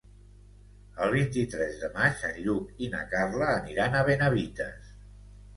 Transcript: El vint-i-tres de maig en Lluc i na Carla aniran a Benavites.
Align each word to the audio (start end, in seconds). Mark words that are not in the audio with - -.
El 1.07 1.11
vint-i-tres 1.15 1.77
de 1.83 1.89
maig 1.97 2.23
en 2.29 2.39
Lluc 2.47 2.83
i 2.87 2.89
na 2.97 3.05
Carla 3.15 3.51
aniran 3.61 3.99
a 3.99 4.03
Benavites. 4.09 4.91